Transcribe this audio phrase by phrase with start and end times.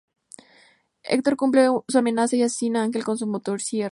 [1.03, 3.89] Hector cumple su amenaza y asesina Ángel con su motosierra.